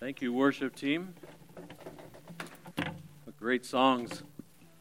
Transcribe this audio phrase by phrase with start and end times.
[0.00, 1.14] Thank you, worship team.
[3.24, 4.22] What great songs.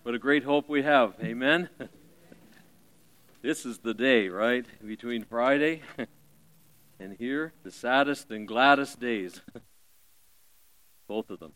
[0.04, 1.16] What a great hope we have.
[1.20, 1.70] Amen.
[3.42, 4.68] this is the day, right?
[4.86, 5.82] Between Friday
[7.00, 9.42] and here, the saddest and gladdest days.
[11.08, 11.54] Both of them.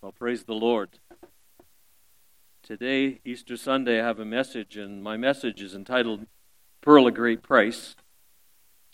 [0.00, 1.00] Well, praise the Lord.
[2.62, 6.28] Today, Easter Sunday, I have a message, and my message is entitled
[6.80, 7.94] Pearl of Great Price.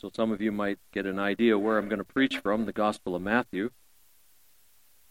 [0.02, 2.72] So some of you might get an idea where I'm going to preach from the
[2.72, 3.70] Gospel of Matthew.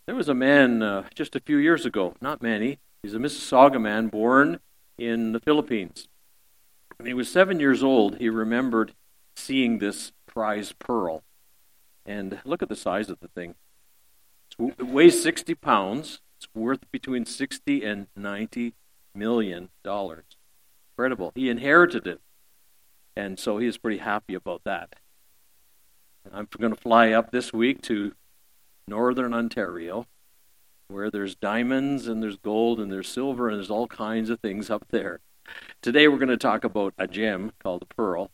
[0.06, 2.78] There was a man uh, just a few years ago, not many.
[3.02, 4.60] He's a Mississauga man born
[4.98, 6.10] in the Philippines.
[6.98, 8.94] When he was seven years old, he remembered
[9.34, 11.24] seeing this prize pearl.
[12.06, 13.56] And look at the size of the thing.
[14.60, 16.20] It weighs 60 pounds.
[16.38, 18.74] It's worth between 60 and 90
[19.16, 20.26] million dollars.
[20.92, 21.32] Incredible.
[21.34, 22.20] He inherited it
[23.16, 24.96] and so he is pretty happy about that.
[26.32, 28.14] I'm going to fly up this week to
[28.88, 30.08] northern Ontario,
[30.88, 34.70] where there's diamonds and there's gold and there's silver and there's all kinds of things
[34.70, 35.20] up there.
[35.82, 38.32] Today we're going to talk about a gem called the pearl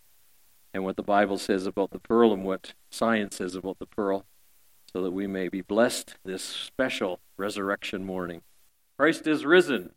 [0.73, 4.25] and what the Bible says about the pearl and what science says about the pearl
[4.91, 8.41] so that we may be blessed this special resurrection morning.
[8.97, 9.91] Christ is risen.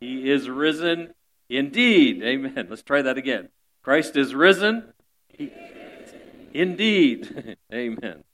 [0.00, 1.14] He is risen
[1.48, 2.22] indeed.
[2.22, 2.66] Amen.
[2.68, 3.48] Let's try that again.
[3.82, 4.92] Christ is risen.
[6.54, 7.56] Indeed.
[7.72, 8.24] Amen.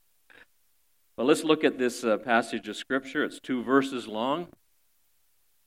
[1.17, 3.23] Well, let's look at this uh, passage of Scripture.
[3.23, 4.47] It's two verses long.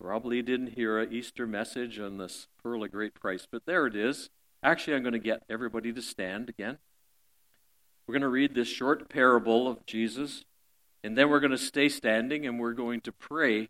[0.00, 3.96] Probably didn't hear an Easter message on this pearl of great price, but there it
[3.96, 4.30] is.
[4.62, 6.78] Actually, I'm going to get everybody to stand again.
[8.06, 10.44] We're going to read this short parable of Jesus,
[11.02, 13.68] and then we're going to stay standing and we're going to pray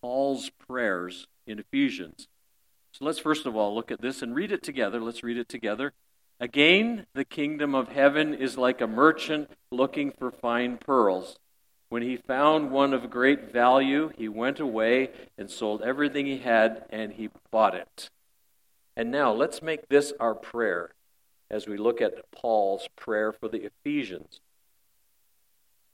[0.00, 2.28] Paul's prayers in Ephesians.
[2.92, 5.00] So let's first of all look at this and read it together.
[5.00, 5.92] Let's read it together.
[6.38, 11.36] Again, the kingdom of heaven is like a merchant looking for fine pearls.
[11.88, 16.84] When he found one of great value, he went away and sold everything he had
[16.90, 18.10] and he bought it.
[18.96, 20.90] And now let's make this our prayer
[21.50, 24.40] as we look at Paul's prayer for the Ephesians.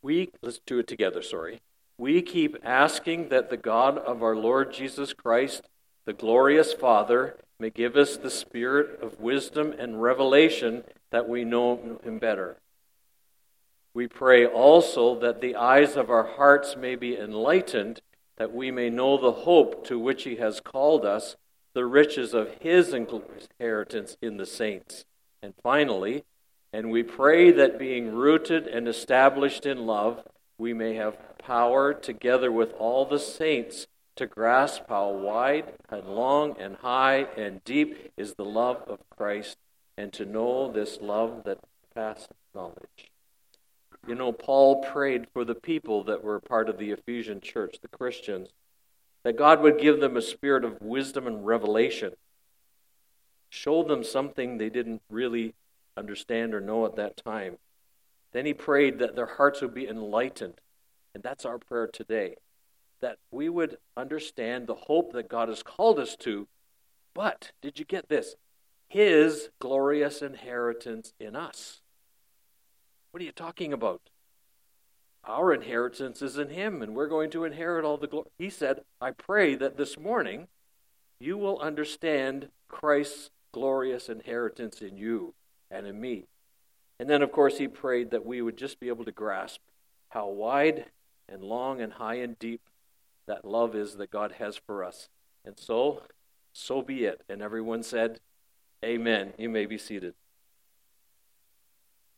[0.03, 1.61] We, let's do it together, sorry.
[1.99, 5.69] We keep asking that the God of our Lord Jesus Christ
[6.09, 12.01] the glorious Father may give us the spirit of wisdom and revelation that we know
[12.03, 12.57] him better.
[13.93, 18.01] We pray also that the eyes of our hearts may be enlightened,
[18.39, 21.37] that we may know the hope to which he has called us,
[21.75, 25.05] the riches of his inheritance in the saints.
[25.43, 26.25] And finally,
[26.73, 30.23] and we pray that being rooted and established in love,
[30.57, 33.87] we may have power, together with all the saints,
[34.19, 39.57] to grasp how wide and long and high and deep is the love of Christ,
[39.97, 41.59] and to know this love that
[41.95, 43.11] passes knowledge.
[44.07, 47.89] You know, Paul prayed for the people that were part of the Ephesian church, the
[47.89, 48.49] Christians,
[49.23, 52.13] that God would give them a spirit of wisdom and revelation,
[53.49, 55.55] show them something they didn't really
[55.97, 57.59] understand or know at that time.
[58.33, 60.61] Then he prayed that their hearts would be enlightened.
[61.15, 62.37] And that's our prayer today
[63.01, 66.49] that we would understand the hope that God has called us to.
[67.15, 68.35] But did you get this?
[68.89, 71.83] His glorious inheritance in us.
[73.11, 74.01] What are you talking about?
[75.25, 78.29] Our inheritance is in Him, and we're going to inherit all the glory.
[78.39, 80.49] He said, I pray that this morning
[81.21, 85.35] you will understand Christ's glorious inheritance in you
[85.71, 86.27] and in me.
[87.01, 89.61] And then, of course, he prayed that we would just be able to grasp
[90.11, 90.87] how wide
[91.29, 92.63] and long and high and deep
[93.29, 95.09] that love is that God has for us.
[95.45, 96.03] And so,
[96.53, 97.23] so be it.
[97.29, 98.21] And everyone said,
[98.85, 99.33] Amen.
[99.39, 100.15] You may be seated.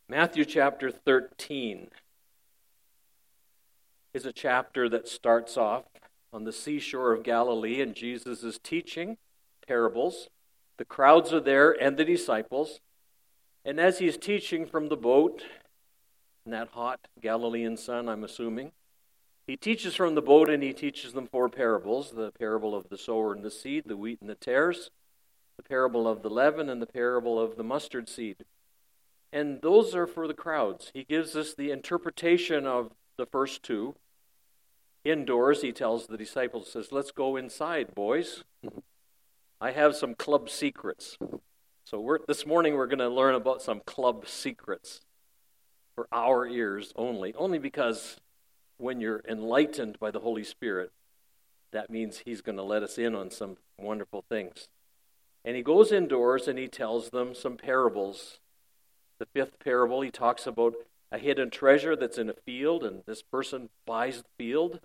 [0.08, 1.88] Matthew chapter 13
[4.12, 5.84] is a chapter that starts off
[6.32, 9.18] on the seashore of Galilee, and Jesus is teaching
[9.66, 10.28] parables.
[10.76, 12.80] The crowds are there and the disciples.
[13.64, 15.44] And as he's teaching from the boat
[16.44, 18.72] in that hot Galilean sun, I'm assuming,
[19.50, 22.96] he teaches from the boat and he teaches them four parables the parable of the
[22.96, 24.90] sower and the seed, the wheat and the tares,
[25.56, 28.44] the parable of the leaven, and the parable of the mustard seed.
[29.32, 30.92] And those are for the crowds.
[30.94, 33.96] He gives us the interpretation of the first two.
[35.04, 38.44] Indoors, he tells the disciples, says, Let's go inside, boys.
[39.60, 41.18] I have some club secrets.
[41.82, 45.00] So this morning we're going to learn about some club secrets
[45.96, 48.20] for our ears only, only because
[48.80, 50.92] when you're enlightened by the Holy Spirit,
[51.72, 54.68] that means He's going to let us in on some wonderful things.
[55.44, 58.38] And He goes indoors and He tells them some parables.
[59.18, 60.74] The fifth parable, He talks about
[61.12, 64.80] a hidden treasure that's in a field, and this person buys the field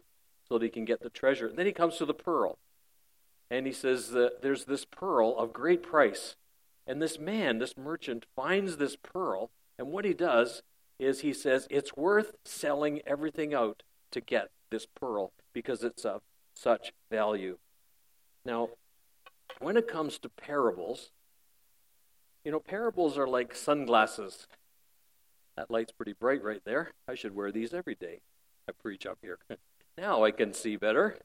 [0.48, 1.48] so that he can get the treasure.
[1.48, 2.58] And then he comes to the pearl,
[3.50, 6.36] and he says that there's this pearl of great price.
[6.88, 10.62] And this man, this merchant, finds this pearl, and what he does
[11.00, 16.22] is he says it's worth selling everything out to get this pearl because it's of
[16.54, 17.58] such value.
[18.46, 18.70] Now,
[19.60, 21.12] when it comes to parables,
[22.44, 24.48] you know, parables are like sunglasses.
[25.58, 26.92] That light's pretty bright right there.
[27.08, 28.20] I should wear these every day.
[28.68, 29.40] I preach up here.
[29.98, 31.18] now I can see better.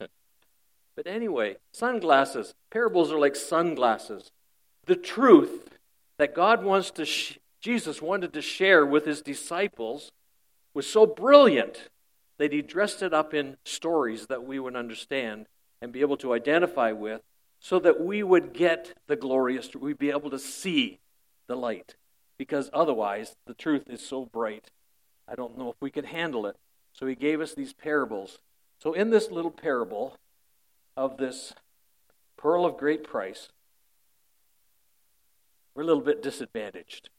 [0.95, 2.53] but anyway, sunglasses.
[2.71, 4.31] Parables are like sunglasses.
[4.85, 5.77] The truth
[6.17, 7.05] that God wants to,
[7.61, 10.11] Jesus wanted to share with his disciples
[10.73, 11.89] was so brilliant
[12.37, 15.45] that he dressed it up in stories that we would understand
[15.81, 17.21] and be able to identify with
[17.59, 20.99] so that we would get the glorious, we'd be able to see
[21.47, 21.95] the light.
[22.37, 24.71] Because otherwise, the truth is so bright.
[25.27, 26.55] I don't know if we could handle it.
[26.93, 28.39] So he gave us these parables.
[28.79, 30.17] So, in this little parable
[30.97, 31.53] of this
[32.35, 33.49] pearl of great price,
[35.75, 37.09] we're a little bit disadvantaged.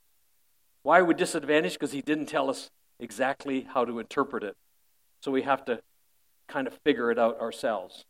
[0.83, 1.75] Why are we disadvantaged?
[1.75, 4.57] Because he didn't tell us exactly how to interpret it.
[5.21, 5.81] So we have to
[6.49, 8.05] kind of figure it out ourselves.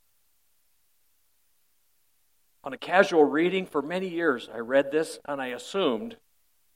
[2.65, 6.17] On a casual reading for many years, I read this and I assumed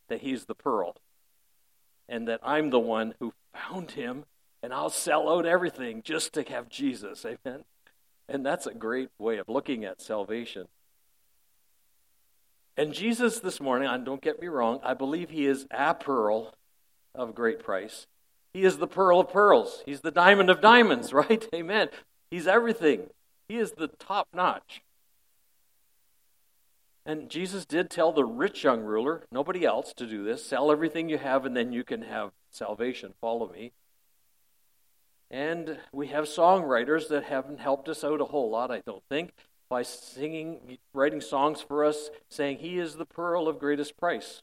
[0.08, 0.96] that he's the pearl
[2.08, 4.24] and that I'm the one who found him
[4.62, 7.24] and I'll sell out everything just to have Jesus.
[7.24, 7.64] Amen.
[8.28, 10.66] And that's a great way of looking at salvation.
[12.76, 16.54] And Jesus this morning, and don't get me wrong, I believe he is a pearl
[17.14, 18.06] of great price.
[18.52, 19.82] He is the pearl of pearls.
[19.86, 21.46] He's the diamond of diamonds, right?
[21.54, 21.88] Amen.
[22.30, 23.08] He's everything.
[23.48, 24.82] He is the top notch.
[27.06, 31.08] And Jesus did tell the rich young ruler, nobody else, to do this sell everything
[31.08, 33.14] you have, and then you can have salvation.
[33.20, 33.72] Follow me.
[35.30, 39.32] And we have songwriters that haven't helped us out a whole lot, I don't think
[39.68, 44.42] by singing, writing songs for us, saying he is the pearl of greatest price.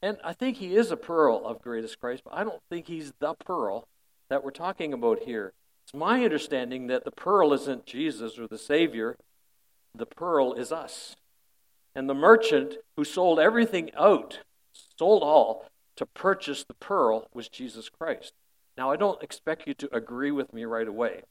[0.00, 3.12] And I think he is a pearl of greatest price, but I don't think he's
[3.20, 3.86] the pearl
[4.28, 5.52] that we're talking about here.
[5.84, 9.16] It's my understanding that the pearl isn't Jesus or the Savior,
[9.94, 11.16] the pearl is us.
[11.94, 14.40] And the merchant who sold everything out,
[14.98, 15.66] sold all,
[15.96, 18.32] to purchase the pearl was Jesus Christ.
[18.78, 21.22] Now, I don't expect you to agree with me right away.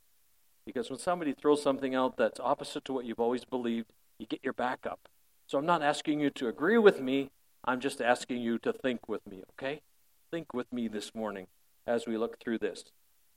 [0.74, 3.88] Because when somebody throws something out that's opposite to what you've always believed,
[4.18, 5.10] you get your back up.
[5.46, 7.30] So I'm not asking you to agree with me.
[7.66, 9.82] I'm just asking you to think with me, okay?
[10.32, 11.48] Think with me this morning
[11.86, 12.86] as we look through this.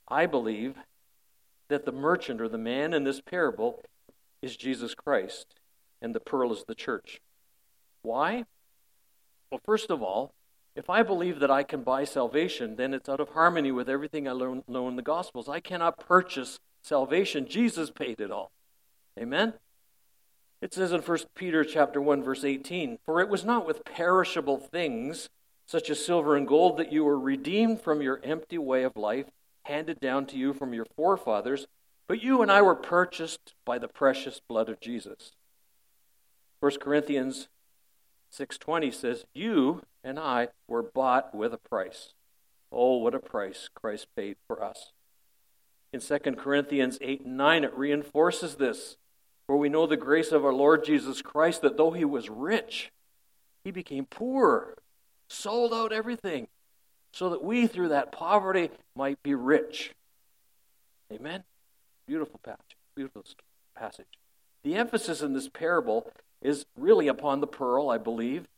[0.07, 0.77] I believe
[1.67, 3.83] that the merchant or the man in this parable
[4.41, 5.57] is Jesus Christ,
[6.01, 7.21] and the pearl is the church.
[8.03, 8.45] Why?
[9.51, 10.35] Well, first of all,
[10.77, 14.29] if I believe that I can buy salvation, then it's out of harmony with everything
[14.29, 14.35] I
[14.69, 15.49] know in the Gospels.
[15.49, 17.49] I cannot purchase salvation.
[17.49, 18.53] Jesus paid it all.
[19.19, 19.55] Amen?
[20.61, 24.59] It says in 1 Peter chapter 1 verse 18, "For it was not with perishable
[24.59, 25.29] things
[25.67, 29.31] such as silver and gold that you were redeemed from your empty way of life
[29.65, 31.67] handed down to you from your forefathers,
[32.07, 35.33] but you and I were purchased by the precious blood of Jesus."
[36.61, 37.49] 1 Corinthians
[38.31, 42.15] 6:20 says, "You and I were bought with a price."
[42.73, 44.94] Oh, what a price Christ paid for us.
[45.95, 48.97] In 2 Corinthians 8 and 9, it reinforces this.
[49.47, 52.91] For we know the grace of our Lord Jesus Christ, that though he was rich,
[53.63, 54.75] he became poor,
[55.29, 56.49] sold out everything,
[57.13, 59.93] so that we through that poverty might be rich.
[61.13, 61.45] Amen?
[62.09, 62.77] Beautiful passage.
[62.97, 63.23] Beautiful
[63.77, 64.19] passage.
[64.65, 66.11] The emphasis in this parable
[66.43, 68.49] is really upon the pearl, I believe.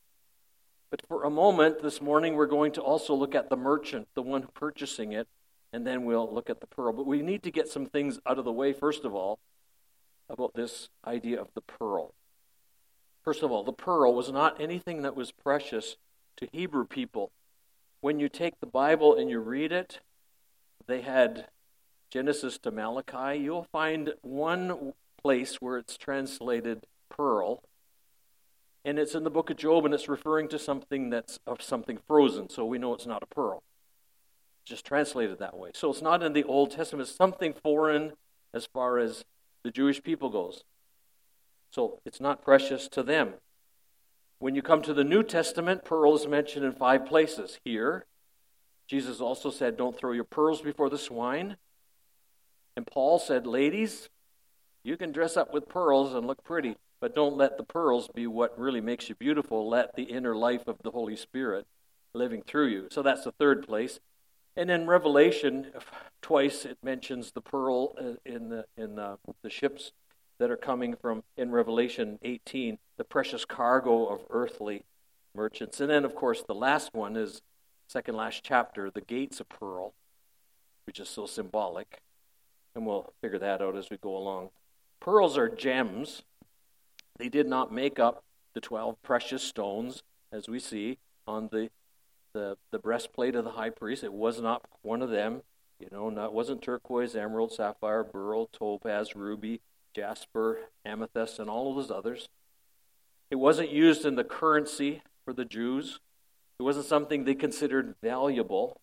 [0.90, 4.23] But for a moment this morning, we're going to also look at the merchant, the
[4.23, 5.28] one purchasing it,
[5.76, 6.95] and then we'll look at the pearl.
[6.95, 9.38] But we need to get some things out of the way, first of all,
[10.26, 12.14] about this idea of the pearl.
[13.23, 15.99] First of all, the pearl was not anything that was precious
[16.38, 17.30] to Hebrew people.
[18.00, 20.00] When you take the Bible and you read it,
[20.87, 21.49] they had
[22.11, 23.38] Genesis to Malachi.
[23.38, 27.62] You'll find one place where it's translated pearl,
[28.83, 31.99] and it's in the book of Job, and it's referring to something that's of something
[32.06, 33.62] frozen, so we know it's not a pearl
[34.66, 35.70] just translated that way.
[35.75, 38.12] So it's not in the Old Testament, it's something foreign
[38.52, 39.25] as far as
[39.62, 40.64] the Jewish people goes.
[41.70, 43.35] So it's not precious to them.
[44.38, 47.58] When you come to the New Testament, pearl is mentioned in five places.
[47.64, 48.06] Here,
[48.87, 51.56] Jesus also said, Don't throw your pearls before the swine.
[52.76, 54.11] And Paul said, Ladies,
[54.82, 58.26] you can dress up with pearls and look pretty, but don't let the pearls be
[58.26, 59.68] what really makes you beautiful.
[59.68, 61.66] Let the inner life of the Holy Spirit
[62.12, 62.88] living through you.
[62.90, 64.00] So that's the third place.
[64.57, 65.67] And in Revelation,
[66.23, 69.93] twice it mentions the pearl uh, in the in the, the ships
[70.39, 74.85] that are coming from in Revelation 18, the precious cargo of earthly
[75.35, 75.81] merchants.
[75.81, 77.43] And then, of course, the last one is
[77.87, 79.95] second last chapter, the gates of pearl,
[80.85, 82.01] which is so symbolic.
[82.75, 84.51] And we'll figure that out as we go along.
[85.01, 86.23] Pearls are gems.
[87.19, 91.71] They did not make up the 12 precious stones, as we see on the,
[92.37, 94.05] the, the breastplate of the high priest.
[94.05, 95.40] It was not one of them.
[95.81, 99.61] You know, not, wasn't turquoise, emerald, sapphire, beryl, topaz, ruby,
[99.95, 102.28] jasper, amethyst, and all of those others.
[103.31, 105.99] It wasn't used in the currency for the Jews.
[106.59, 108.81] It wasn't something they considered valuable.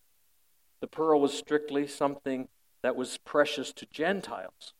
[0.80, 2.48] The pearl was strictly something
[2.82, 4.74] that was precious to Gentiles.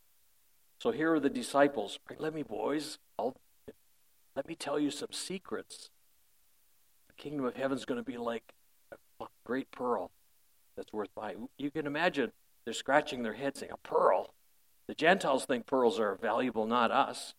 [0.80, 1.98] So here are the disciples.
[2.18, 3.36] Let me, boys, I'll,
[4.36, 5.90] let me tell you some secrets.
[7.08, 8.53] The kingdom of heaven is going to be like
[9.44, 10.10] great pearl
[10.76, 11.48] that's worth buying.
[11.58, 12.32] You can imagine
[12.64, 14.34] they're scratching their head saying, A pearl?
[14.86, 17.34] The Gentiles think pearls are valuable, not us.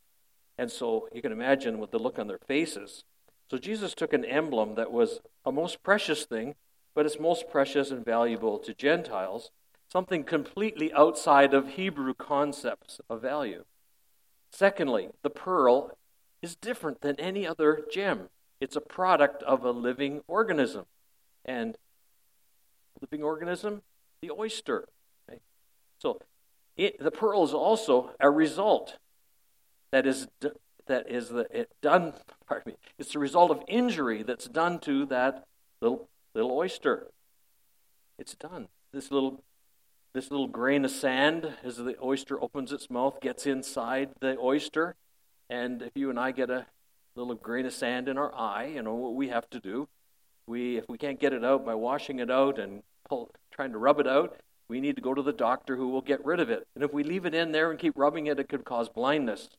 [0.57, 3.03] And so you can imagine with the look on their faces.
[3.51, 6.55] So Jesus took an emblem that was a most precious thing,
[6.95, 9.51] but it's most precious and valuable to Gentiles
[9.91, 13.63] something completely outside of Hebrew concepts of value.
[14.51, 15.97] Secondly, the pearl
[16.41, 18.29] is different than any other gem.
[18.59, 20.85] It's a product of a living organism.
[21.45, 21.77] And
[23.01, 23.83] living organism,
[24.21, 24.89] the oyster.
[25.29, 25.39] Okay?
[25.99, 26.19] So
[26.75, 28.97] it, the pearl is also a result
[29.91, 30.27] that is
[30.87, 32.13] that is the, it done.
[32.47, 32.77] Pardon me.
[32.97, 35.45] It's the result of injury that's done to that
[35.81, 37.07] little little oyster.
[38.17, 38.67] It's done.
[38.91, 39.43] This little
[40.13, 44.95] this little grain of sand, as the oyster opens its mouth, gets inside the oyster.
[45.49, 46.65] And if you and I get a
[47.15, 49.87] little grain of sand in our eye, you know what we have to do.
[50.47, 53.77] We, if we can't get it out by washing it out and pull, trying to
[53.77, 54.37] rub it out,
[54.67, 56.67] we need to go to the doctor who will get rid of it.
[56.75, 59.49] And if we leave it in there and keep rubbing it, it could cause blindness.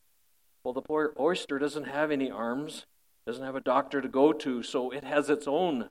[0.63, 2.85] Well, the poor oyster doesn't have any arms,
[3.25, 5.89] doesn't have a doctor to go to, so it has its own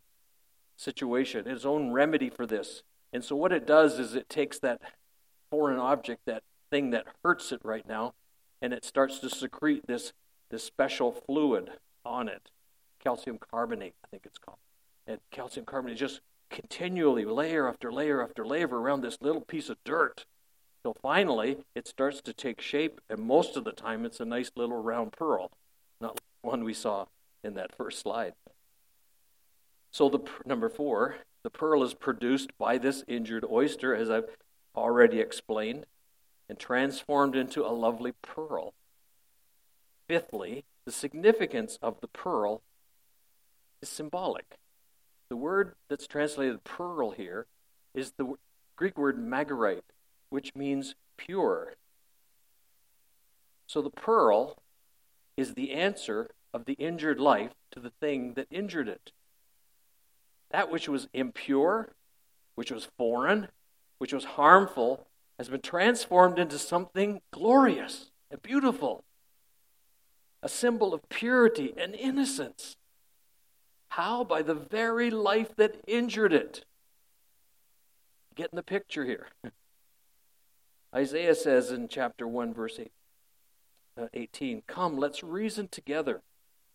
[0.76, 2.82] situation, its own remedy for this.
[3.12, 4.80] And so what it does is it takes that
[5.50, 8.14] foreign object, that thing that hurts it right now,
[8.60, 10.12] and it starts to secrete this,
[10.50, 11.70] this special fluid
[12.04, 12.50] on it.
[13.02, 14.58] Calcium carbonate, I think it's called.
[15.06, 16.20] And calcium carbonate just
[16.50, 20.24] continually, layer after layer after layer around this little piece of dirt.
[20.82, 24.50] So finally, it starts to take shape, and most of the time, it's a nice
[24.54, 25.50] little round pearl,
[26.00, 27.06] not like the one we saw
[27.42, 28.34] in that first slide.
[29.90, 34.28] So the number four, the pearl is produced by this injured oyster, as I've
[34.76, 35.86] already explained,
[36.48, 38.74] and transformed into a lovely pearl.
[40.06, 42.62] Fifthly, the significance of the pearl
[43.82, 44.58] is symbolic.
[45.28, 47.46] The word that's translated pearl here
[47.94, 48.34] is the
[48.76, 49.84] Greek word margarite,
[50.30, 51.74] which means pure.
[53.66, 54.58] So the pearl
[55.36, 59.12] is the answer of the injured life to the thing that injured it.
[60.50, 61.92] That which was impure,
[62.54, 63.48] which was foreign,
[63.98, 69.04] which was harmful, has been transformed into something glorious and beautiful.
[70.42, 72.76] A symbol of purity and innocence.
[73.96, 74.24] How?
[74.24, 76.66] By the very life that injured it.
[78.34, 79.28] Getting the picture here.
[80.94, 82.92] Isaiah says in chapter 1, verse 8,
[83.98, 86.20] uh, 18 Come, let's reason together.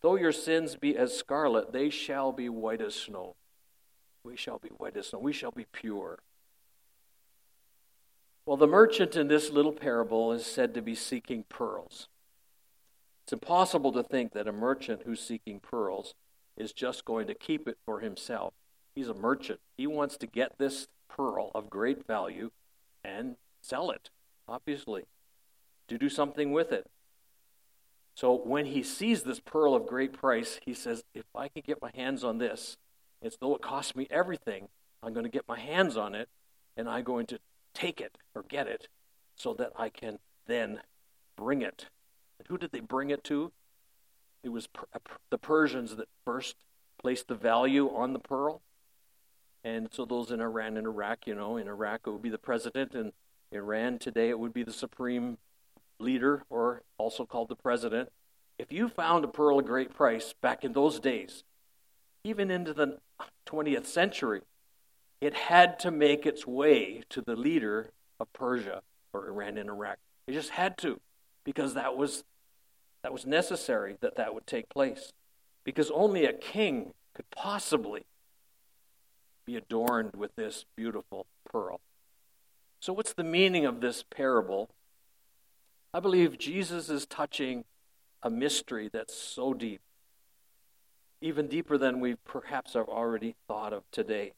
[0.00, 3.36] Though your sins be as scarlet, they shall be white as snow.
[4.24, 5.20] We shall be white as snow.
[5.20, 6.18] We shall be pure.
[8.44, 12.08] Well, the merchant in this little parable is said to be seeking pearls.
[13.22, 16.16] It's impossible to think that a merchant who's seeking pearls
[16.56, 18.54] is just going to keep it for himself.
[18.94, 19.60] He's a merchant.
[19.76, 22.50] He wants to get this pearl of great value
[23.04, 24.10] and sell it,
[24.48, 25.04] obviously,
[25.88, 26.86] to do something with it.
[28.14, 31.80] So when he sees this pearl of great price, he says, If I can get
[31.80, 32.76] my hands on this,
[33.22, 34.68] it's though it costs me everything,
[35.02, 36.28] I'm going to get my hands on it
[36.76, 37.38] and I'm going to
[37.74, 38.88] take it or get it
[39.34, 40.80] so that I can then
[41.36, 41.86] bring it.
[42.38, 43.52] And who did they bring it to?
[44.42, 44.68] It was
[45.30, 46.56] the Persians that first
[47.00, 48.62] placed the value on the pearl.
[49.64, 52.38] And so those in Iran and Iraq, you know, in Iraq it would be the
[52.38, 53.12] president, and
[53.52, 55.38] Iran today it would be the supreme
[56.00, 58.10] leader, or also called the president.
[58.58, 61.44] If you found a pearl of great price back in those days,
[62.24, 62.98] even into the
[63.46, 64.42] 20th century,
[65.20, 68.82] it had to make its way to the leader of Persia
[69.12, 69.98] or Iran and Iraq.
[70.26, 71.00] It just had to,
[71.44, 72.24] because that was
[73.02, 75.12] that was necessary that that would take place,
[75.64, 78.04] because only a king could possibly
[79.44, 81.80] be adorned with this beautiful pearl.
[82.80, 84.70] So, what's the meaning of this parable?
[85.94, 87.64] I believe Jesus is touching
[88.22, 89.80] a mystery that's so deep,
[91.20, 94.32] even deeper than we perhaps have already thought of today.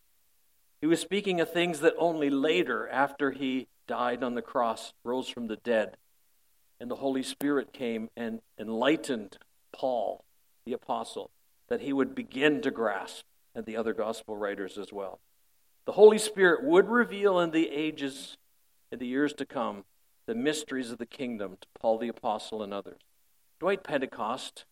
[0.80, 5.28] He was speaking of things that only later, after he died on the cross, rose
[5.28, 5.96] from the dead,
[6.80, 9.38] and the Holy Spirit came and enlightened
[9.72, 10.24] Paul,
[10.64, 11.30] the apostle,
[11.68, 15.20] that he would begin to grasp, and the other gospel writers as well.
[15.86, 18.36] The Holy Spirit would reveal in the ages,
[18.90, 19.84] in the years to come,
[20.26, 23.00] the mysteries of the kingdom to Paul the apostle and others.
[23.60, 24.64] Dwight Pentecost,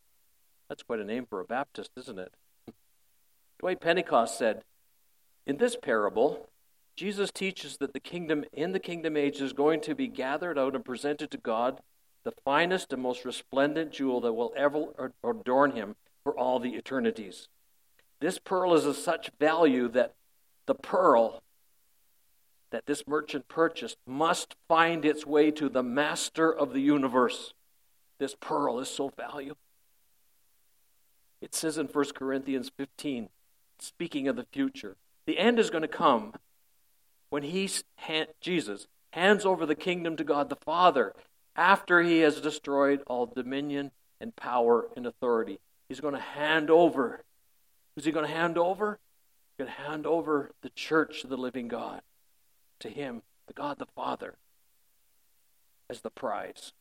[0.68, 2.32] that's quite a name for a Baptist, isn't it?
[3.60, 4.62] Dwight Pentecost said,
[5.46, 6.48] In this parable,
[6.96, 10.74] Jesus teaches that the kingdom in the kingdom age is going to be gathered out
[10.74, 11.80] and presented to God,
[12.24, 17.48] the finest and most resplendent jewel that will ever adorn him for all the eternities.
[18.20, 20.14] This pearl is of such value that
[20.66, 21.42] the pearl
[22.70, 27.52] that this merchant purchased must find its way to the master of the universe.
[28.18, 29.58] This pearl is so valuable.
[31.40, 33.28] It says in 1 Corinthians 15,
[33.78, 36.32] speaking of the future, the end is going to come
[37.28, 37.68] when he,
[38.40, 41.14] Jesus, hands over the kingdom to God the Father
[41.56, 43.90] after he has destroyed all dominion
[44.20, 45.58] and power and authority.
[45.88, 47.24] He's going to hand over.
[47.94, 48.98] Who's he going to hand over?
[49.50, 52.02] He's going to hand over the church of the living God
[52.80, 54.36] to him, the God the Father,
[55.90, 56.72] as the prize.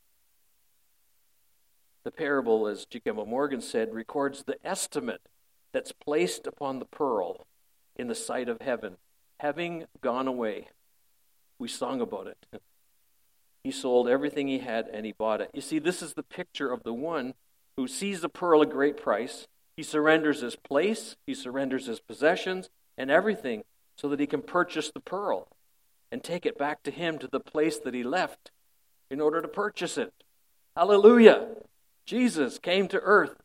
[2.03, 3.01] The parable, as G.
[3.05, 5.21] Morgan said, records the estimate
[5.71, 7.45] that's placed upon the pearl
[7.95, 8.97] in the sight of heaven
[9.39, 10.67] having gone away.
[11.57, 12.61] We sung about it.
[13.63, 15.51] He sold everything he had and he bought it.
[15.53, 17.35] You see, this is the picture of the one
[17.77, 19.47] who sees the pearl a great price.
[19.75, 23.63] He surrenders his place, he surrenders his possessions and everything
[23.95, 25.47] so that he can purchase the pearl
[26.11, 28.51] and take it back to him to the place that he left
[29.09, 30.13] in order to purchase it.
[30.75, 31.47] Hallelujah!
[32.05, 33.35] Jesus came to earth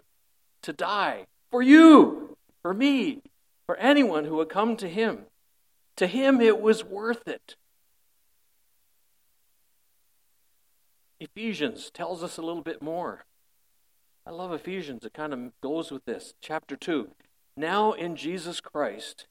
[0.62, 3.22] to die for you, for me,
[3.66, 5.26] for anyone who would come to him.
[5.96, 7.56] To him, it was worth it.
[11.20, 13.24] Ephesians tells us a little bit more.
[14.26, 15.04] I love Ephesians.
[15.04, 16.34] It kind of goes with this.
[16.40, 17.10] Chapter 2.
[17.56, 19.26] Now in Jesus Christ,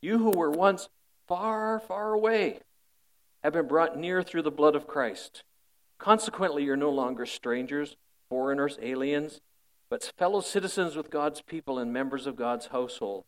[0.00, 0.88] you who were once
[1.26, 2.60] far, far away
[3.42, 5.42] have been brought near through the blood of Christ.
[5.98, 7.96] Consequently, you're no longer strangers,
[8.28, 9.40] foreigners, aliens,
[9.88, 13.24] but fellow citizens with God's people and members of God's household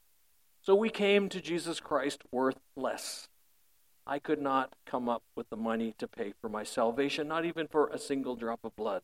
[0.63, 3.29] so we came to Jesus Christ worth less.
[4.09, 7.69] I could not come up with the money to pay for my salvation, not even
[7.69, 9.03] for a single drop of blood.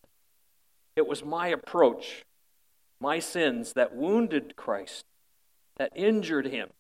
[0.97, 2.25] It was my approach,
[2.99, 5.05] my sins, that wounded Christ,
[5.77, 6.71] that injured him.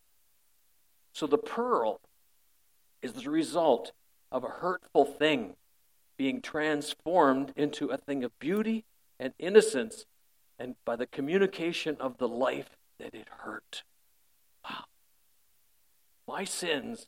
[1.12, 2.00] So the pearl
[3.02, 3.92] is the result
[4.32, 5.56] of a hurtful thing
[6.16, 8.84] being transformed into a thing of beauty
[9.20, 10.06] and innocence,
[10.58, 13.82] and by the communication of the life that it hurt.
[14.64, 14.84] Wow.
[16.26, 17.06] My sins,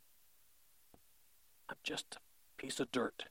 [1.69, 3.25] I'm just a piece of dirt.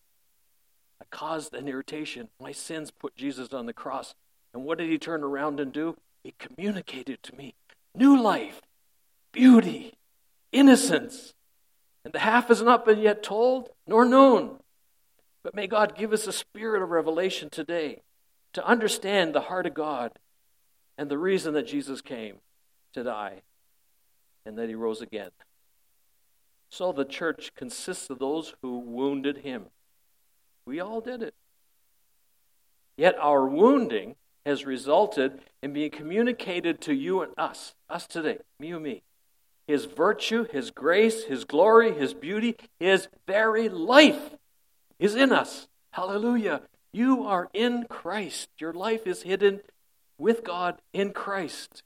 [1.02, 2.30] I caused an irritation.
[2.40, 4.16] My sins put Jesus on the cross.
[4.54, 5.98] And what did he turn around and do?
[6.24, 7.56] He communicated to me
[7.94, 8.62] new life,
[9.32, 9.94] beauty,
[10.52, 11.34] innocence.
[12.04, 14.60] And the half has not been yet told nor known.
[15.44, 18.02] But may God give us a spirit of revelation today
[18.54, 20.14] to understand the heart of God
[20.98, 22.38] and the reason that Jesus came
[22.94, 23.42] to die
[24.46, 25.32] and that he rose again.
[26.76, 29.68] So the church consists of those who wounded him.
[30.66, 31.34] We all did it.
[32.98, 38.74] Yet our wounding has resulted in being communicated to you and us, us today, me
[38.74, 39.04] and me.
[39.66, 44.36] His virtue, His grace, His glory, His beauty, His very life
[45.00, 45.70] is in us.
[45.92, 46.64] Hallelujah.
[46.92, 48.50] You are in Christ.
[48.60, 49.62] Your life is hidden
[50.18, 51.84] with God in Christ.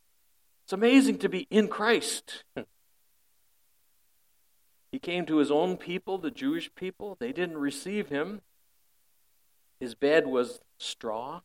[0.63, 2.43] It's amazing to be in Christ.
[4.91, 7.15] he came to his own people, the Jewish people.
[7.19, 8.41] They didn't receive him.
[9.79, 11.41] His bed was straw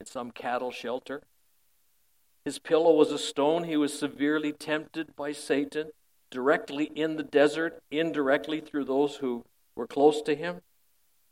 [0.00, 1.22] in some cattle shelter.
[2.44, 3.64] His pillow was a stone.
[3.64, 5.90] He was severely tempted by Satan,
[6.30, 10.62] directly in the desert, indirectly through those who were close to him.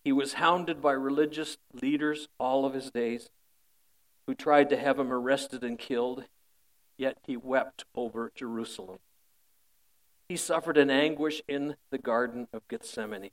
[0.05, 3.31] He was hounded by religious leaders all of his days
[4.27, 6.25] who tried to have him arrested and killed
[6.97, 8.99] yet he wept over Jerusalem.
[10.29, 13.31] He suffered an anguish in the Garden of Gethsemane.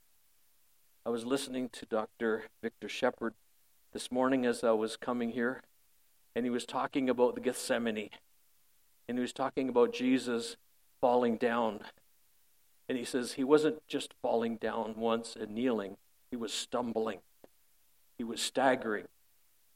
[1.05, 2.43] I was listening to Dr.
[2.61, 3.33] Victor Shepherd
[3.93, 5.63] this morning as I was coming here,
[6.35, 8.09] and he was talking about the Gethsemane.
[9.07, 10.57] And he was talking about Jesus
[10.99, 11.79] falling down.
[12.89, 15.95] And he says he wasn't just falling down once and kneeling,
[16.29, 17.19] he was stumbling,
[18.17, 19.07] he was staggering.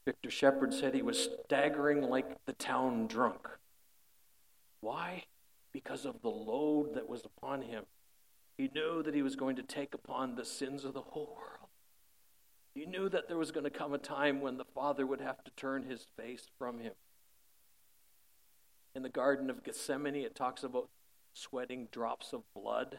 [0.04, 3.48] Victor Shepherd said he was staggering like the town drunk.
[4.80, 5.24] Why?
[5.76, 7.84] Because of the load that was upon him.
[8.56, 11.68] He knew that he was going to take upon the sins of the whole world.
[12.74, 15.44] He knew that there was going to come a time when the Father would have
[15.44, 16.94] to turn his face from him.
[18.94, 20.88] In the Garden of Gethsemane, it talks about
[21.34, 22.96] sweating drops of blood.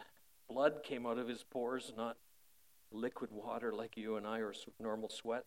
[0.48, 2.18] Blood came out of his pores, not
[2.92, 5.46] liquid water like you and I or normal sweat.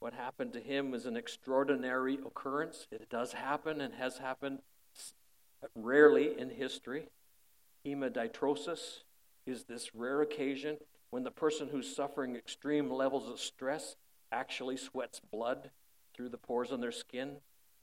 [0.00, 2.86] What happened to him was an extraordinary occurrence.
[2.92, 4.58] It does happen and has happened
[5.74, 7.08] rarely in history.
[7.84, 9.00] Hemodiatrosis
[9.46, 10.78] is this rare occasion
[11.10, 13.96] when the person who's suffering extreme levels of stress
[14.30, 15.70] actually sweats blood
[16.14, 17.36] through the pores on their skin.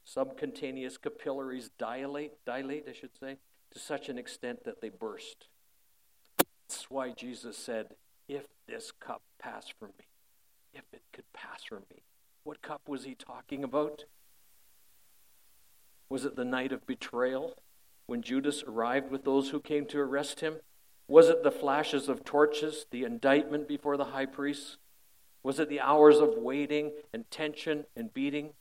[0.06, 3.38] Subcutaneous capillaries dilate, dilate, I should say,
[3.72, 5.48] to such an extent that they burst.
[6.38, 7.96] That's why Jesus said,
[8.28, 10.06] If this cup pass from me,
[10.74, 12.04] if it could pass from me.
[12.44, 14.06] What cup was he talking about?
[16.10, 17.56] Was it the night of betrayal
[18.08, 20.56] when Judas arrived with those who came to arrest him?
[21.08, 24.78] Was it the flashes of torches, the indictment before the high priest?
[25.43, 28.54] Was it the hours of waiting and tension and beating?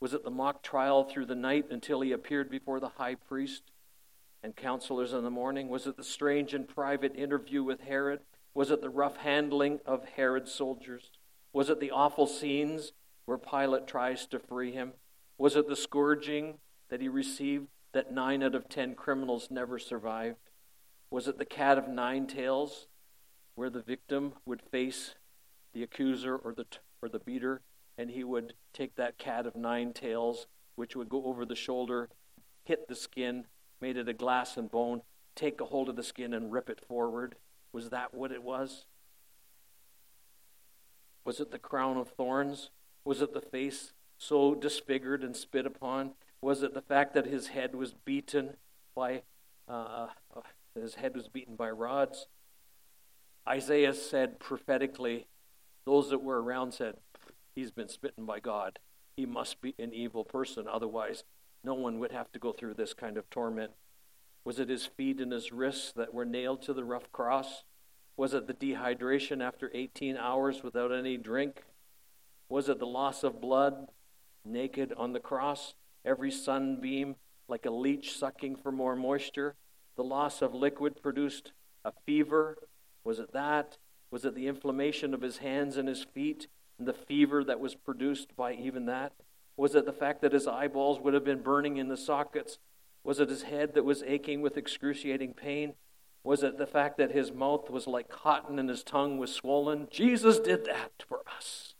[0.00, 3.62] Was it the mock trial through the night until he appeared before the high priest
[4.42, 5.68] and counselors in the morning?
[5.68, 8.20] Was it the strange and private interview with Herod?
[8.54, 11.10] Was it the rough handling of Herod's soldiers?
[11.52, 12.92] Was it the awful scenes
[13.24, 14.92] where Pilate tries to free him?
[15.38, 16.58] Was it the scourging
[16.90, 20.50] that he received that nine out of ten criminals never survived?
[21.10, 22.88] Was it the cat of nine tails
[23.54, 25.14] where the victim would face
[25.72, 26.66] the accuser or the,
[27.00, 27.62] or the beater
[27.96, 32.08] and he would take that cat of nine tails, which would go over the shoulder,
[32.64, 33.46] hit the skin,
[33.80, 35.02] made it a glass and bone,
[35.36, 37.36] take a hold of the skin and rip it forward?
[37.72, 38.86] Was that what it was?
[41.24, 42.70] Was it the crown of thorns?
[43.04, 46.12] Was it the face so disfigured and spit upon?
[46.44, 48.58] Was it the fact that his head was beaten
[48.94, 49.22] by
[49.66, 50.40] uh, uh
[50.74, 52.26] his head was beaten by rods?
[53.48, 55.26] Isaiah said prophetically,
[55.86, 56.96] those that were around said,
[57.54, 58.78] He's been smitten by God.
[59.16, 60.66] He must be an evil person.
[60.70, 61.24] Otherwise,
[61.64, 63.70] no one would have to go through this kind of torment.
[64.44, 67.64] Was it his feet and his wrists that were nailed to the rough cross?
[68.18, 71.62] Was it the dehydration after 18 hours without any drink?
[72.50, 73.88] Was it the loss of blood,
[74.44, 75.72] naked on the cross,
[76.04, 77.16] every sunbeam
[77.48, 79.56] like a leech sucking for more moisture?
[79.96, 81.52] The loss of liquid produced
[81.84, 82.56] a fever.
[83.04, 83.78] Was it that?
[84.10, 87.74] Was it the inflammation of his hands and his feet and the fever that was
[87.74, 89.12] produced by even that?
[89.56, 92.58] Was it the fact that his eyeballs would have been burning in the sockets?
[93.04, 95.74] Was it his head that was aching with excruciating pain?
[96.24, 99.88] Was it the fact that his mouth was like cotton and his tongue was swollen?
[99.90, 101.74] Jesus did that for us.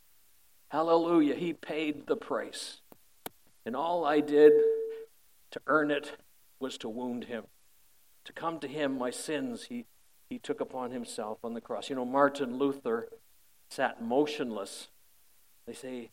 [0.68, 1.34] Hallelujah.
[1.34, 2.82] He paid the price.
[3.66, 4.52] And all I did
[5.50, 6.18] to earn it
[6.60, 7.44] was to wound him.
[8.24, 9.86] To come to him, my sins, he,
[10.28, 11.90] he took upon himself on the cross.
[11.90, 13.08] You know, Martin Luther
[13.68, 14.88] sat motionless.
[15.66, 16.10] They say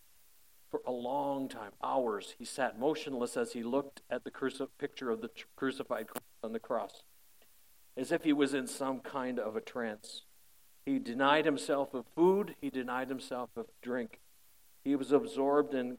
[0.70, 5.10] for a long time, hours, he sat motionless as he looked at the cruci- picture
[5.10, 6.08] of the crucified
[6.42, 7.04] on the cross,
[7.98, 10.24] as if he was in some kind of a trance.
[10.86, 14.22] He denied himself of food, he denied himself of drink.
[14.84, 15.98] He was absorbed in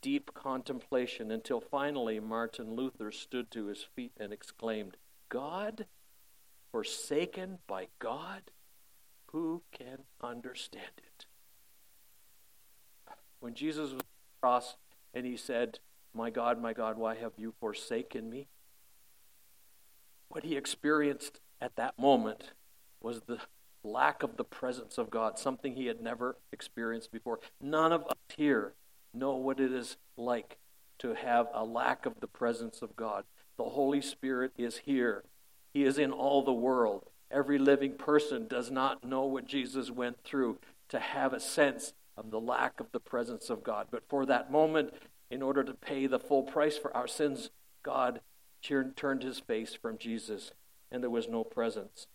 [0.00, 4.96] deep contemplation until finally Martin Luther stood to his feet and exclaimed,
[5.28, 5.86] God?
[6.72, 8.50] Forsaken by God?
[9.32, 11.26] Who can understand it?
[13.40, 14.76] When Jesus was on the cross
[15.14, 15.78] and he said,
[16.14, 18.48] My God, my God, why have you forsaken me?
[20.28, 22.52] What he experienced at that moment
[23.00, 23.38] was the
[23.84, 27.40] lack of the presence of God, something he had never experienced before.
[27.60, 28.74] None of us here
[29.12, 30.58] know what it is like
[30.98, 33.24] to have a lack of the presence of God.
[33.56, 35.24] The Holy Spirit is here,
[35.72, 37.04] He is in all the world.
[37.30, 42.30] Every living person does not know what Jesus went through to have a sense of
[42.30, 43.88] the lack of the presence of God.
[43.90, 44.94] But for that moment,
[45.30, 47.50] in order to pay the full price for our sins,
[47.82, 48.20] God
[48.62, 50.52] turned his face from Jesus,
[50.90, 52.06] and there was no presence.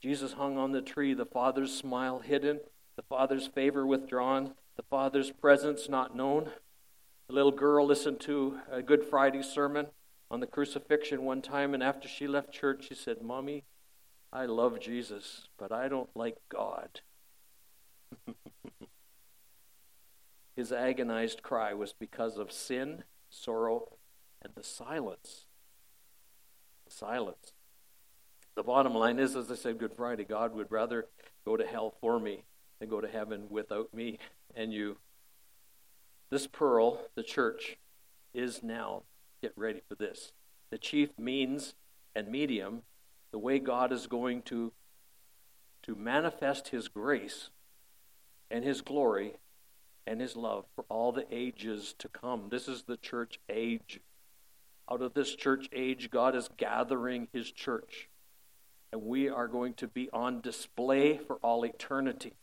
[0.00, 2.60] Jesus hung on the tree, the Father's smile hidden,
[2.96, 6.50] the Father's favor withdrawn, the Father's presence not known.
[7.28, 9.86] A little girl listened to a Good Friday sermon
[10.30, 13.64] on the crucifixion one time, and after she left church, she said, Mommy,
[14.32, 17.00] I love Jesus, but I don't like God.
[20.56, 23.98] His agonized cry was because of sin, sorrow,
[24.42, 25.46] and the silence.
[26.86, 27.52] The silence.
[28.54, 31.06] The bottom line is, as I said Good Friday, God would rather
[31.44, 32.44] go to hell for me
[32.82, 34.18] than go to heaven without me
[34.56, 34.96] and you.
[36.30, 37.76] This pearl, the church,
[38.34, 39.04] is now,
[39.40, 40.32] get ready for this,
[40.70, 41.74] the chief means
[42.16, 42.82] and medium,
[43.30, 44.72] the way God is going to,
[45.84, 47.50] to manifest His grace
[48.50, 49.36] and His glory
[50.04, 52.48] and His love for all the ages to come.
[52.50, 54.00] This is the church age.
[54.90, 58.08] Out of this church age, God is gathering His church.
[58.92, 62.34] And we are going to be on display for all eternity.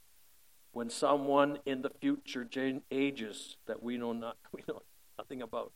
[0.71, 2.47] When someone in the future
[2.91, 4.81] ages that we know not we know
[5.17, 5.71] nothing about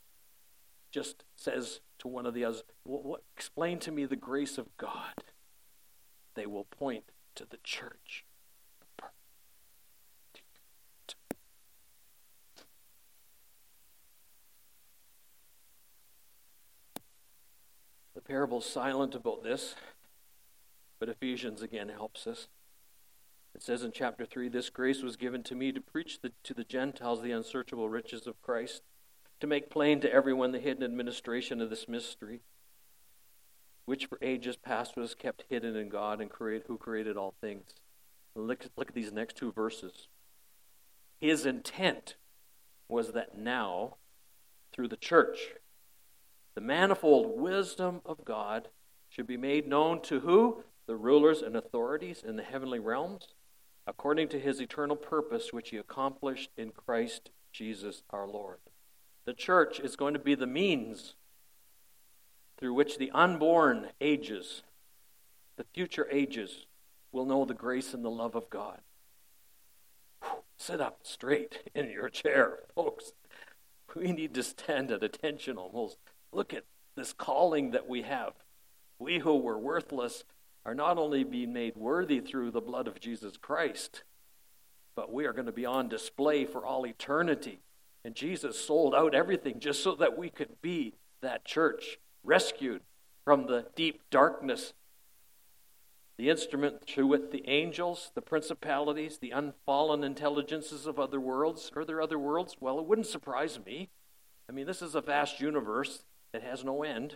[0.92, 4.78] just says to one of the others, what, what, explain to me the grace of
[4.78, 5.24] God,
[6.36, 8.26] they will point to the church.
[18.14, 19.74] The parable's silent about this,
[21.00, 22.48] but Ephesians again helps us.
[23.56, 26.54] It says in chapter 3 This grace was given to me to preach the, to
[26.54, 28.82] the Gentiles the unsearchable riches of Christ
[29.40, 32.42] to make plain to everyone the hidden administration of this mystery,
[33.86, 37.76] which for ages past was kept hidden in God and create, who created all things.
[38.36, 40.08] Look, look at these next two verses.
[41.20, 42.16] His intent
[42.88, 43.98] was that now,
[44.74, 45.54] through the church,
[46.56, 48.70] the manifold wisdom of God
[49.10, 50.64] should be made known to who?
[50.88, 53.28] The rulers and authorities in the heavenly realms,
[53.86, 58.60] according to his eternal purpose, which he accomplished in Christ Jesus our Lord.
[59.26, 61.16] The church is going to be the means
[62.58, 64.64] through which the unborn ages,
[65.58, 66.66] the future ages,
[67.12, 68.80] will know the grace and the love of God.
[70.58, 73.14] Sit up straight in your chair, folks.
[73.96, 75.98] We need to stand at attention almost.
[76.32, 76.66] Look at
[76.96, 78.34] this calling that we have.
[78.98, 80.24] We who were worthless
[80.66, 84.04] are not only being made worthy through the blood of Jesus Christ,
[84.96, 87.60] but we are going to be on display for all eternity
[88.06, 92.82] and Jesus sold out everything just so that we could be that church, rescued
[93.24, 94.74] from the deep darkness.
[96.18, 101.86] The instrument through which the angels, the principalities, the unfallen intelligences of other worlds, are
[101.86, 102.58] there other worlds?
[102.60, 103.90] Well, it wouldn't surprise me.
[104.50, 107.16] I mean, this is a vast universe that has no end.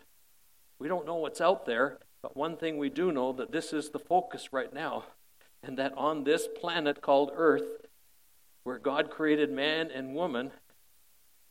[0.80, 3.92] We don't know what's out there, but one thing we do know that this is
[3.92, 5.06] the focus right now,
[5.64, 7.86] and that on this planet called Earth,
[8.64, 10.52] where God created man and woman,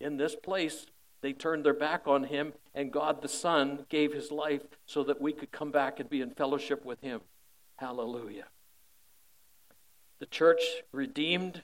[0.01, 0.85] in this place,
[1.23, 5.19] they turned their back on him, and God the Son gave his life so that
[5.19, 7.23] we could come back and be in fellowship with him.
[7.77, 8.49] Hallelujah.
[10.19, 10.61] The church,
[10.93, 11.63] redeemed,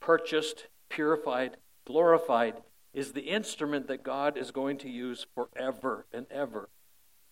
[0.00, 2.56] purchased, purified, glorified,
[2.92, 6.68] is the instrument that God is going to use forever and ever.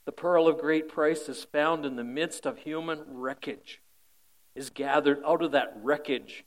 [0.06, 3.82] The pearl of great price is found in the midst of human wreckage,
[4.54, 6.44] is gathered out of that wreckage,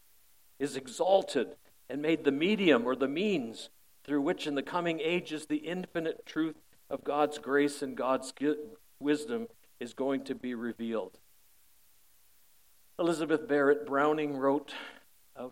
[0.57, 1.55] is exalted,
[1.89, 3.69] and made the medium or the means
[4.05, 6.55] through which in the coming ages the infinite truth
[6.89, 8.33] of God's grace and God's
[8.99, 9.47] wisdom
[9.79, 11.17] is going to be revealed.
[12.97, 14.73] Elizabeth Barrett Browning wrote
[15.35, 15.47] a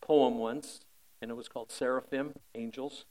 [0.00, 0.80] poem once,
[1.22, 3.04] and it was called Seraphim, Angels.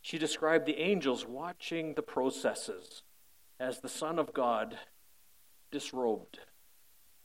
[0.00, 3.02] She described the angels watching the processes
[3.58, 4.78] as the Son of God
[5.70, 6.38] disrobed,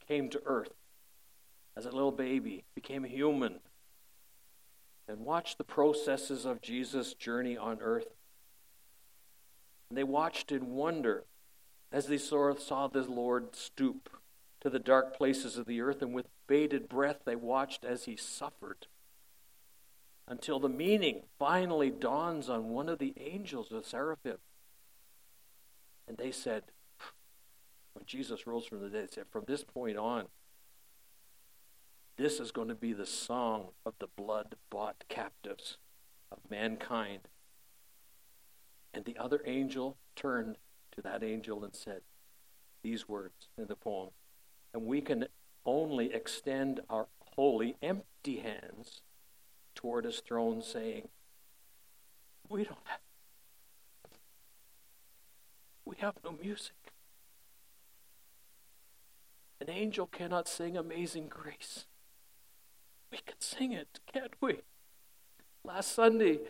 [0.08, 0.74] came to earth
[1.76, 3.60] as a little baby, became human,
[5.08, 8.08] and watched the processes of Jesus' journey on earth.
[9.90, 11.24] And they watched in wonder
[11.92, 14.10] as they saw, saw the Lord stoop
[14.62, 18.16] to the dark places of the earth, and with bated breath they watched as he
[18.16, 18.88] suffered
[20.28, 24.38] until the meaning finally dawns on one of the angels, the seraphim.
[26.10, 26.64] And they said,
[27.94, 30.26] when Jesus rose from the dead, said, from this point on,
[32.18, 35.78] this is going to be the song of the blood bought captives
[36.32, 37.30] of mankind.
[38.94, 40.58] And the other angel turned
[40.94, 42.02] to that angel and said
[42.84, 44.10] these words in the poem.
[44.74, 45.28] And we can
[45.66, 49.02] only extend our holy, empty hands
[49.76, 51.08] toward his throne, saying,
[52.50, 53.00] We don't have,
[55.90, 56.76] we have no music.
[59.60, 61.88] An angel cannot sing Amazing Grace.
[63.12, 64.60] We can sing it, can't we?
[65.64, 66.42] Last Sunday,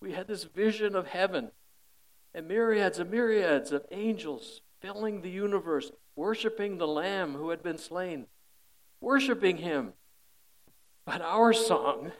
[0.00, 1.50] we had this vision of heaven
[2.32, 7.78] and myriads and myriads of angels filling the universe, worshiping the Lamb who had been
[7.78, 8.26] slain,
[9.00, 9.94] worshiping Him.
[11.04, 12.12] But our song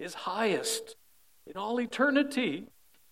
[0.00, 0.96] is highest
[1.46, 2.66] in all eternity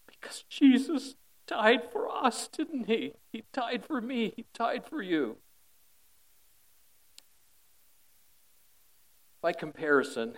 [0.09, 1.15] because Jesus
[1.51, 3.15] died for us, didn't he?
[3.33, 5.39] He died for me, he died for you.
[9.43, 10.35] By comparison,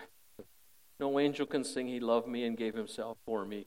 [0.98, 3.66] no angel can sing, He loved me and gave Himself for me.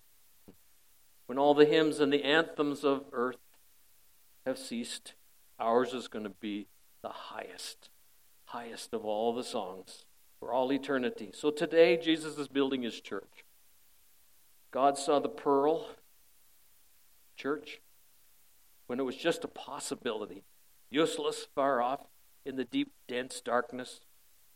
[1.27, 3.35] When all the hymns and the anthems of earth
[4.45, 5.13] have ceased,
[5.59, 6.67] ours is going to be
[7.01, 7.89] the highest,
[8.45, 10.05] highest of all the songs
[10.39, 11.31] for all eternity.
[11.33, 13.43] So today, Jesus is building His church.
[14.71, 15.89] God saw the pearl,
[17.35, 17.81] church,
[18.87, 20.43] when it was just a possibility,
[20.89, 22.01] useless, far off,
[22.45, 24.01] in the deep, dense darkness.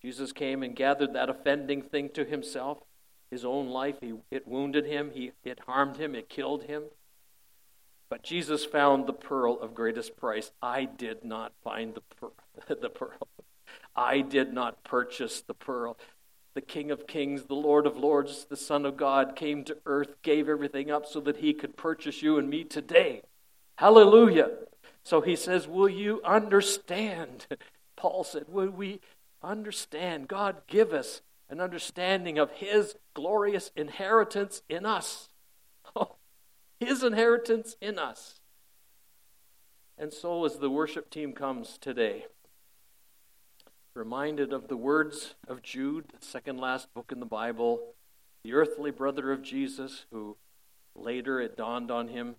[0.02, 2.80] Jesus came and gathered that offending thing to himself.
[3.32, 6.84] His own life, he, it wounded him, he, it harmed him, it killed him.
[8.10, 10.52] But Jesus found the pearl of greatest price.
[10.62, 13.28] I did not find the, per- the pearl.
[13.96, 15.98] I did not purchase the pearl.
[16.56, 20.16] The King of Kings, the Lord of Lords, the Son of God came to earth,
[20.24, 23.22] gave everything up so that he could purchase you and me today.
[23.78, 24.52] Hallelujah.
[25.04, 27.48] So he says, Will you understand?
[27.96, 29.00] Paul said, Will we
[29.42, 30.28] understand.
[30.28, 35.30] God give us an understanding of His glorious inheritance in us.
[35.96, 36.18] Oh,
[36.80, 38.40] his inheritance in us.
[39.98, 42.28] And so, as the worship team comes today,
[43.94, 47.94] reminded of the words of Jude, the second last book in the Bible,
[48.44, 50.38] the earthly brother of Jesus, who
[50.96, 52.36] later it dawned on him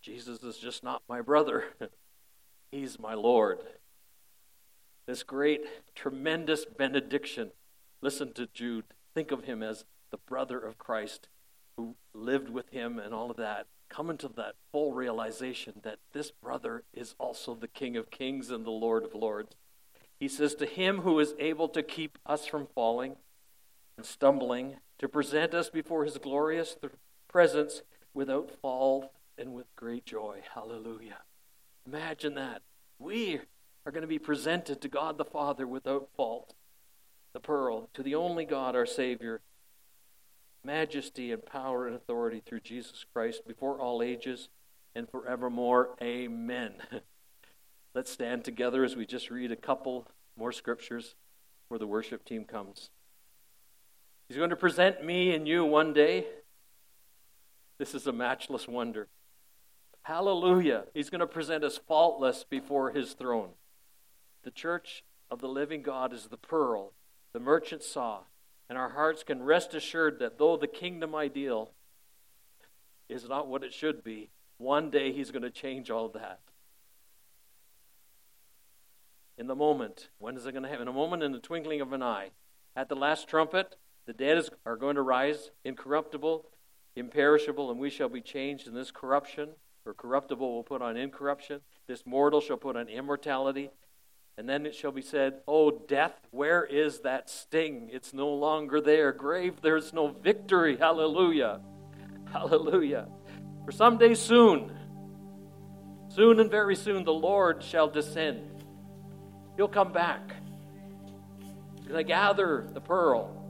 [0.00, 1.64] Jesus is just not my brother,
[2.70, 3.60] he's my Lord
[5.06, 5.62] this great,
[5.94, 7.50] tremendous benediction.
[8.00, 8.84] Listen to Jude.
[9.14, 11.28] Think of him as the brother of Christ
[11.76, 13.66] who lived with him and all of that.
[13.88, 18.64] Come into that full realization that this brother is also the King of Kings and
[18.64, 19.54] the Lord of Lords.
[20.18, 23.16] He says, To him who is able to keep us from falling
[23.96, 26.76] and stumbling, to present us before his glorious
[27.28, 30.40] presence without fall and with great joy.
[30.54, 31.18] Hallelujah.
[31.86, 32.62] Imagine that.
[32.98, 33.40] We
[33.84, 36.54] are going to be presented to God the Father without fault.
[37.32, 39.40] The pearl, to the only God, our Savior,
[40.64, 44.48] majesty and power and authority through Jesus Christ before all ages
[44.94, 45.96] and forevermore.
[46.00, 46.74] Amen.
[47.94, 51.14] Let's stand together as we just read a couple more scriptures
[51.62, 52.90] before the worship team comes.
[54.28, 56.26] He's going to present me and you one day.
[57.78, 59.08] This is a matchless wonder.
[60.02, 60.84] Hallelujah.
[60.92, 63.50] He's going to present us faultless before his throne.
[64.42, 66.92] The church of the living God is the pearl
[67.34, 68.20] the merchant saw,
[68.68, 71.72] and our hearts can rest assured that though the kingdom ideal
[73.08, 76.38] is not what it should be, one day he's going to change all that.
[79.36, 80.82] In the moment, when is it going to happen?
[80.82, 82.30] In a moment, in the twinkling of an eye.
[82.76, 86.46] At the last trumpet, the dead is, are going to rise incorruptible,
[86.94, 89.50] imperishable, and we shall be changed in this corruption.
[89.86, 93.70] or corruptible will put on incorruption, this mortal shall put on immortality.
[94.36, 97.90] And then it shall be said, Oh, death, where is that sting?
[97.92, 99.12] It's no longer there.
[99.12, 100.76] Grave, there's no victory.
[100.76, 101.60] Hallelujah.
[102.32, 103.08] Hallelujah.
[103.64, 104.72] For someday soon,
[106.08, 108.53] soon and very soon, the Lord shall descend.
[109.56, 110.20] He'll come back.
[111.84, 113.44] Going to gather the pearl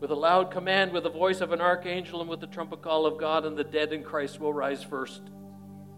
[0.00, 3.04] with a loud command, with the voice of an archangel, and with the trumpet call
[3.04, 5.20] of God, and the dead in Christ will rise first.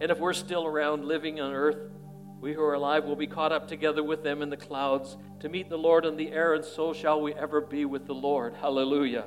[0.01, 1.93] And if we're still around living on earth,
[2.41, 5.49] we who are alive will be caught up together with them in the clouds to
[5.49, 8.55] meet the Lord in the air, and so shall we ever be with the Lord.
[8.61, 9.27] Hallelujah.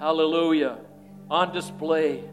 [0.00, 0.78] Hallelujah.
[1.30, 2.24] On display,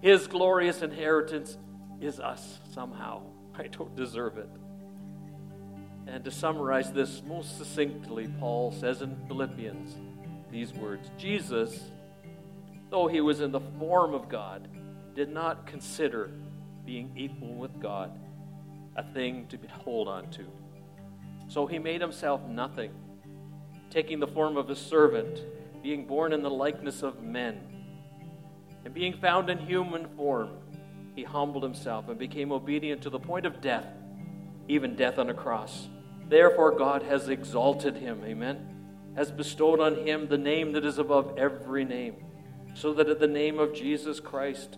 [0.00, 1.58] His glorious inheritance
[2.00, 3.22] is us somehow.
[3.54, 4.48] I don't deserve it.
[6.08, 9.94] And to summarize this most succinctly, Paul says in Philippians
[10.50, 11.90] these words Jesus,
[12.88, 14.68] though he was in the form of God,
[15.14, 16.30] did not consider
[16.86, 18.18] being equal with God
[18.96, 20.46] a thing to hold on to.
[21.46, 22.90] So he made himself nothing,
[23.90, 25.38] taking the form of a servant,
[25.82, 27.60] being born in the likeness of men.
[28.84, 30.50] And being found in human form,
[31.14, 33.86] he humbled himself and became obedient to the point of death,
[34.68, 35.88] even death on a cross.
[36.28, 38.58] Therefore, God has exalted him, amen,
[39.16, 42.16] has bestowed on him the name that is above every name,
[42.74, 44.76] so that at the name of Jesus Christ,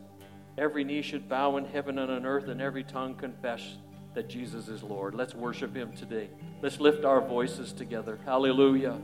[0.56, 3.78] every knee should bow in heaven and on earth, and every tongue confess
[4.14, 5.14] that Jesus is Lord.
[5.14, 6.30] Let's worship Him today.
[6.62, 8.18] Let's lift our voices together.
[8.24, 8.98] Hallelujah.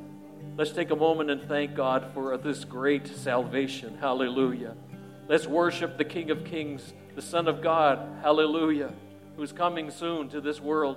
[0.56, 3.98] Let's take a moment and thank God for this great salvation.
[3.98, 4.74] Hallelujah.
[5.28, 7.98] Let's worship the King of Kings, the Son of God.
[8.22, 8.92] Hallelujah.
[9.36, 10.96] Who's coming soon to this world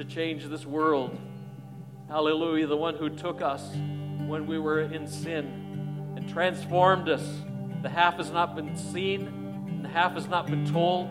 [0.00, 1.14] to change this world.
[2.08, 2.66] Hallelujah.
[2.66, 3.62] The one who took us
[4.26, 7.22] when we were in sin and transformed us.
[7.82, 9.26] The half has not been seen
[9.68, 11.10] and the half has not been told.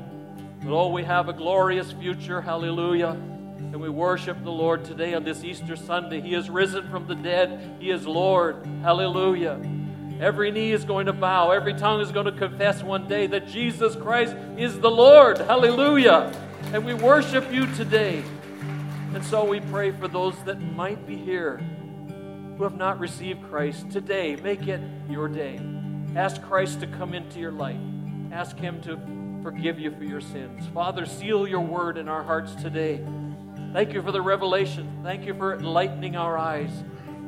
[0.64, 2.42] But oh, we have a glorious future.
[2.42, 3.10] Hallelujah.
[3.12, 6.20] And we worship the Lord today on this Easter Sunday.
[6.20, 7.78] He is risen from the dead.
[7.80, 8.66] He is Lord.
[8.82, 9.62] Hallelujah.
[10.20, 11.52] Every knee is going to bow.
[11.52, 15.38] Every tongue is going to confess one day that Jesus Christ is the Lord.
[15.38, 16.34] Hallelujah.
[16.74, 18.24] And we worship you today.
[19.12, 21.58] And so we pray for those that might be here
[22.58, 23.90] who have not received Christ.
[23.90, 24.80] Today, make it
[25.10, 25.60] your day.
[26.16, 27.80] Ask Christ to come into your life.
[28.32, 29.00] Ask Him to
[29.42, 30.68] forgive you for your sins.
[30.74, 33.04] Father, seal your word in our hearts today.
[33.74, 35.00] Thank you for the revelation.
[35.04, 36.72] Thank you for enlightening our eyes.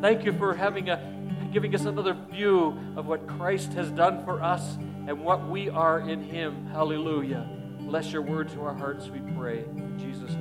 [0.02, 4.44] Thank you for having a, giving us another view of what Christ has done for
[4.44, 4.78] us
[5.08, 6.68] and what we are in Him.
[6.68, 7.50] Hallelujah.
[7.80, 9.60] Bless your word to our hearts, we pray.
[9.60, 10.41] In Jesus' name.